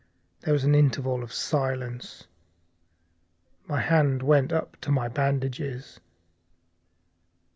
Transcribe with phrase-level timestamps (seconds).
[0.39, 2.23] There was an interval of silence.
[3.67, 5.99] My hand went up to my bandages.